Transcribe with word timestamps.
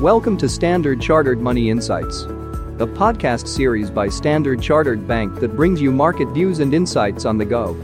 Welcome 0.00 0.38
to 0.38 0.48
Standard 0.48 0.98
Chartered 0.98 1.42
Money 1.42 1.68
Insights, 1.68 2.22
a 2.22 2.86
podcast 2.86 3.46
series 3.46 3.90
by 3.90 4.08
Standard 4.08 4.62
Chartered 4.62 5.06
Bank 5.06 5.40
that 5.40 5.54
brings 5.54 5.78
you 5.78 5.92
market 5.92 6.26
views 6.28 6.60
and 6.60 6.72
insights 6.72 7.26
on 7.26 7.36
the 7.36 7.44
go. 7.44 7.76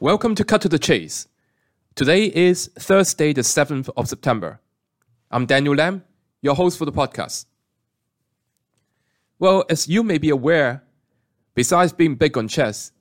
Welcome 0.00 0.34
to 0.34 0.44
Cut 0.44 0.60
to 0.60 0.68
the 0.68 0.78
Chase. 0.78 1.26
Today 1.94 2.26
is 2.26 2.70
Thursday, 2.78 3.32
the 3.32 3.40
7th 3.40 3.88
of 3.96 4.06
September. 4.06 4.60
I'm 5.30 5.46
Daniel 5.46 5.74
Lam, 5.74 6.04
your 6.42 6.54
host 6.54 6.76
for 6.76 6.84
the 6.84 6.92
podcast. 6.92 7.46
Well, 9.38 9.64
as 9.70 9.88
you 9.88 10.02
may 10.02 10.18
be 10.18 10.28
aware, 10.28 10.84
besides 11.54 11.94
being 11.94 12.16
big 12.16 12.36
on 12.36 12.48
chess, 12.48 12.92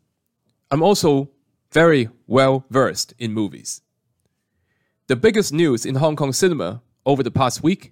I'm 0.72 0.82
also 0.82 1.30
very 1.74 2.08
well 2.26 2.64
versed 2.70 3.14
in 3.20 3.34
movies. 3.34 3.83
The 5.08 5.18
biggest 5.18 5.52
news 5.52 5.86
in 5.86 5.96
Hong 5.96 6.16
Kong 6.16 6.32
cinema 6.32 6.82
over 7.06 7.24
the 7.24 7.32
past 7.32 7.62
week 7.62 7.92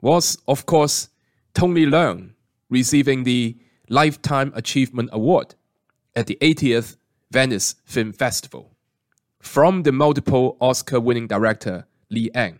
was, 0.00 0.38
of 0.48 0.64
course, 0.64 1.10
Tony 1.52 1.84
Leung 1.84 2.30
receiving 2.70 3.24
the 3.24 3.58
Lifetime 3.90 4.50
Achievement 4.54 5.10
Award 5.12 5.54
at 6.16 6.26
the 6.26 6.38
80th 6.40 6.96
Venice 7.30 7.74
Film 7.84 8.14
Festival 8.14 8.74
from 9.38 9.82
the 9.82 9.92
multiple 9.92 10.56
Oscar 10.62 10.98
winning 10.98 11.26
director 11.26 11.86
Li 12.08 12.30
Ang. 12.34 12.58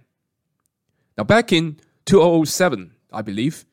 Now, 1.17 1.25
back 1.25 1.51
in 1.51 1.81
2007, 2.05 2.93
I 3.15 3.23
believe, 3.23 3.65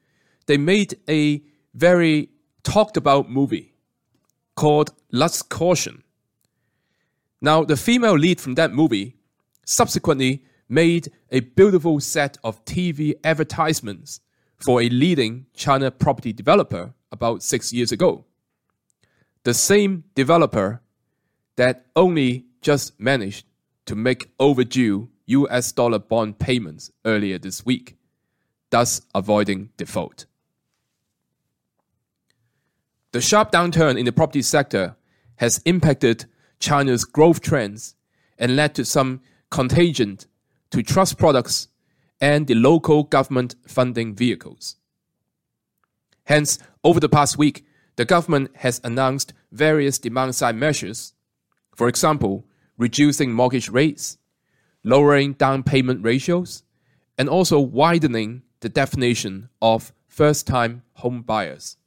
they 0.46 0.55
made 0.55 0.99
a 1.10 1.41
very 1.73 2.30
talked 2.63 2.96
about 2.96 3.30
movie 3.30 3.73
called 4.55 4.91
Lust 5.12 5.49
Caution. 5.49 6.04
Now, 7.41 7.66
the 7.66 7.76
female 7.76 8.18
lead 8.18 8.40
from 8.40 8.55
that 8.55 8.71
movie 8.71 9.18
subsequently 9.72 10.44
made 10.68 11.12
a 11.32 11.40
beautiful 11.40 12.00
set 12.00 12.38
of 12.44 12.64
TV 12.66 13.14
advertisements 13.24 14.20
for 14.58 14.82
a 14.82 14.90
leading 14.90 15.46
China 15.54 15.90
property 15.90 16.34
developer 16.34 16.94
about 17.12 17.41
six 17.41 17.74
years 17.74 17.91
ago. 17.91 18.26
The 19.44 19.54
same 19.54 20.04
developer 20.13 20.82
that 21.55 21.86
only 21.96 22.46
just 22.62 23.00
managed 23.00 23.46
to 23.86 23.96
make 23.96 24.32
overdue 24.40 25.10
US 25.26 25.72
dollar 25.72 26.00
bond 26.00 26.38
payments 26.38 26.91
earlier 27.06 27.40
this 27.40 27.66
week, 27.66 27.98
thus 28.70 29.02
avoiding 29.16 29.70
default. 29.78 30.26
The 33.13 33.22
sharp 33.22 33.52
downturn 33.52 33.98
in 33.98 34.06
the 34.06 34.12
property 34.12 34.41
sector 34.41 34.96
has 35.38 35.62
impacted 35.66 36.26
China's 36.60 37.04
growth 37.04 37.41
trends 37.41 37.96
and 38.38 38.56
led 38.56 38.76
to 38.76 38.85
some 38.85 39.22
contagion 39.52 40.18
to 40.71 40.82
trust 40.82 41.20
products 41.20 41.68
and 42.20 42.48
the 42.48 42.55
local 42.55 43.04
government 43.04 43.55
funding 43.68 44.16
vehicles. 44.16 44.77
Hence, 46.26 46.57
over 46.84 46.99
the 46.99 47.10
past 47.10 47.38
week, 47.38 47.66
the 47.98 48.05
government 48.05 48.52
has 48.55 48.82
announced 48.84 49.34
various 49.52 49.99
demand 49.99 50.34
side 50.34 50.55
measures. 50.55 51.13
For 51.76 51.88
example, 51.88 52.46
reducing 52.77 53.34
mortgage 53.34 53.70
rates, 53.70 54.18
lowering 54.84 55.34
down 55.34 55.63
payment 55.63 56.04
ratios, 56.04 56.63
and 57.18 57.27
also 57.27 57.60
widening 57.60 58.44
the 58.62 58.70
definition 58.70 59.49
of 59.62 59.94
first 60.07 60.48
time 60.48 60.84
home 60.94 61.22
buyers. 61.22 61.77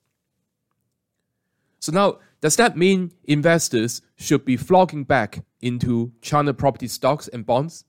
So, 1.85 1.93
now, 1.93 2.17
does 2.41 2.57
that 2.57 2.79
mean 2.79 3.13
investors 3.25 4.01
should 4.17 4.47
be 4.47 4.57
flocking 4.57 5.05
back 5.05 5.45
into 5.61 6.15
China 6.23 6.55
property 6.55 6.89
stocks 6.89 7.29
and 7.29 7.45
bonds? 7.45 7.85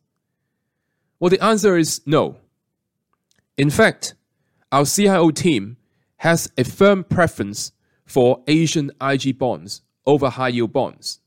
Well, 1.18 1.30
the 1.30 1.42
answer 1.42 1.78
is 1.78 2.02
no. 2.06 2.36
In 3.56 3.70
fact, 3.70 4.16
our 4.70 4.84
CIO 4.84 5.32
team 5.32 5.78
has 6.18 6.52
a 6.58 6.66
firm 6.66 7.06
preference 7.06 7.72
for 8.06 8.44
Asian 8.48 8.92
IG 9.00 9.38
bonds 9.40 9.82
over 10.06 10.30
high 10.30 10.50
yield 10.50 10.74
bonds. 10.74 11.22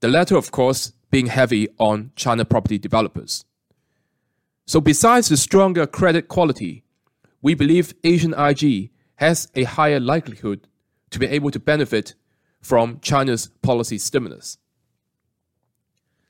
The 0.00 0.08
latter, 0.08 0.36
of 0.36 0.50
course, 0.50 0.92
being 1.12 1.26
heavy 1.26 1.68
on 1.78 2.10
China 2.16 2.44
property 2.44 2.78
developers. 2.78 3.44
So, 4.66 4.80
besides 4.80 5.28
the 5.28 5.36
stronger 5.36 5.86
credit 5.86 6.26
quality, 6.26 6.82
we 7.40 7.54
believe 7.54 7.94
Asian 8.02 8.34
IG 8.34 8.90
has 9.14 9.46
a 9.54 9.62
higher 9.62 10.00
likelihood 10.00 10.66
to 11.10 11.18
be 11.18 11.26
able 11.26 11.50
to 11.50 11.60
benefit 11.60 12.14
from 12.60 12.98
China's 13.00 13.50
policy 13.62 13.98
stimulus. 13.98 14.58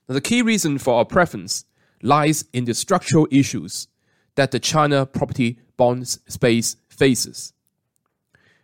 Now, 0.09 0.15
the 0.15 0.21
key 0.21 0.43
reason 0.43 0.79
for 0.79 0.95
our 0.95 1.05
preference 1.05 1.65
lies 2.03 2.45
in 2.53 2.65
the 2.65 2.75
structural 2.75 3.29
issues 3.31 3.89
that 4.35 4.51
the 4.51 4.59
China 4.59 5.07
property 5.07 5.59
bonds 5.77 6.19
space 6.27 6.77
faces. 6.89 7.53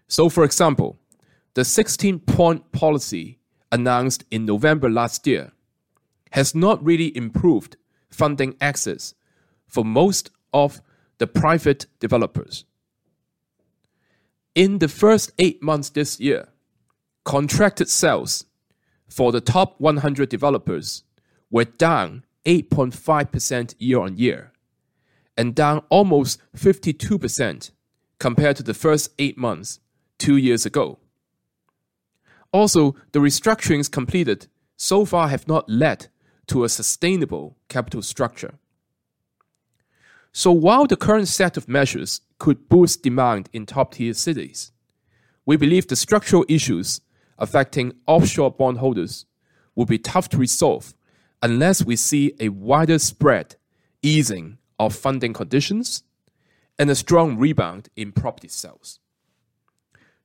So, 0.08 0.28
for 0.28 0.44
example, 0.44 0.98
the 1.54 1.64
16 1.64 2.20
point 2.20 2.72
policy 2.72 3.38
announced 3.72 4.24
in 4.30 4.44
November 4.44 4.88
last 4.88 5.26
year 5.26 5.52
has 6.32 6.54
not 6.54 6.84
really 6.84 7.16
improved 7.16 7.76
funding 8.10 8.56
access 8.60 9.14
for 9.66 9.84
most 9.84 10.30
of 10.52 10.80
the 11.18 11.26
private 11.26 11.86
developers. 11.98 12.64
In 14.56 14.78
the 14.78 14.88
first 14.88 15.32
eight 15.38 15.62
months 15.62 15.90
this 15.90 16.18
year, 16.18 16.48
contracted 17.26 17.90
sales 17.90 18.46
for 19.06 19.30
the 19.30 19.42
top 19.42 19.78
100 19.78 20.30
developers 20.30 21.04
were 21.50 21.66
down 21.66 22.24
8.5% 22.46 23.74
year 23.78 24.00
on 24.00 24.16
year 24.16 24.52
and 25.36 25.54
down 25.54 25.82
almost 25.90 26.40
52% 26.56 27.70
compared 28.18 28.56
to 28.56 28.62
the 28.62 28.72
first 28.72 29.10
eight 29.18 29.36
months 29.36 29.80
two 30.16 30.38
years 30.38 30.64
ago. 30.64 31.00
Also, 32.50 32.94
the 33.12 33.18
restructurings 33.18 33.92
completed 33.92 34.46
so 34.78 35.04
far 35.04 35.28
have 35.28 35.46
not 35.46 35.68
led 35.68 36.06
to 36.46 36.64
a 36.64 36.70
sustainable 36.70 37.58
capital 37.68 38.00
structure. 38.00 38.54
So, 40.38 40.52
while 40.52 40.86
the 40.86 40.98
current 40.98 41.28
set 41.28 41.56
of 41.56 41.66
measures 41.66 42.20
could 42.36 42.68
boost 42.68 43.02
demand 43.02 43.48
in 43.54 43.64
top 43.64 43.94
tier 43.94 44.12
cities, 44.12 44.70
we 45.46 45.56
believe 45.56 45.88
the 45.88 45.96
structural 45.96 46.44
issues 46.46 47.00
affecting 47.38 47.94
offshore 48.06 48.50
bondholders 48.50 49.24
will 49.74 49.86
be 49.86 49.96
tough 49.96 50.28
to 50.28 50.36
resolve 50.36 50.92
unless 51.42 51.86
we 51.86 51.96
see 51.96 52.34
a 52.38 52.50
wider 52.50 52.98
spread 52.98 53.56
easing 54.02 54.58
of 54.78 54.94
funding 54.94 55.32
conditions 55.32 56.02
and 56.78 56.90
a 56.90 56.94
strong 56.94 57.38
rebound 57.38 57.88
in 57.96 58.12
property 58.12 58.48
sales. 58.48 59.00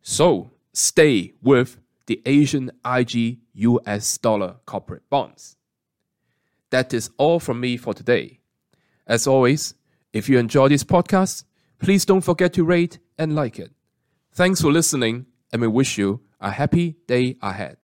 So, 0.01 0.51
stay 0.73 1.35
with 1.41 1.77
the 2.07 2.21
Asian 2.25 2.69
IG 2.85 3.37
US 3.53 4.17
dollar 4.17 4.57
corporate 4.65 5.09
bonds. 5.09 5.55
That 6.69 6.93
is 6.93 7.11
all 7.17 7.39
from 7.39 7.61
me 7.61 7.77
for 7.77 7.93
today. 7.93 8.39
As 9.07 9.25
always, 9.25 9.73
if 10.13 10.29
you 10.29 10.37
enjoy 10.37 10.67
this 10.69 10.83
podcast, 10.83 11.43
please 11.79 12.05
don't 12.05 12.21
forget 12.21 12.53
to 12.53 12.63
rate 12.63 12.99
and 13.17 13.35
like 13.35 13.59
it. 13.59 13.71
Thanks 14.33 14.61
for 14.61 14.71
listening, 14.71 15.25
and 15.51 15.61
we 15.61 15.67
wish 15.67 15.97
you 15.97 16.21
a 16.39 16.51
happy 16.51 16.95
day 17.07 17.37
ahead. 17.41 17.77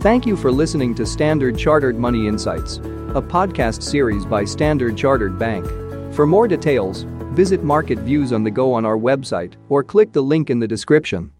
Thank 0.00 0.24
you 0.26 0.36
for 0.36 0.50
listening 0.50 0.94
to 0.94 1.04
Standard 1.04 1.58
Chartered 1.58 1.98
Money 1.98 2.26
Insights, 2.26 2.76
a 2.78 3.22
podcast 3.22 3.82
series 3.82 4.24
by 4.24 4.44
Standard 4.44 4.96
Chartered 4.96 5.38
Bank. 5.38 5.66
For 6.14 6.26
more 6.26 6.48
details, 6.48 7.04
visit 7.32 7.62
Market 7.62 7.98
Views 7.98 8.32
on 8.32 8.42
the 8.42 8.50
Go 8.50 8.72
on 8.72 8.84
our 8.84 8.96
website 8.96 9.54
or 9.68 9.84
click 9.84 10.12
the 10.12 10.22
link 10.22 10.48
in 10.48 10.58
the 10.58 10.68
description. 10.68 11.32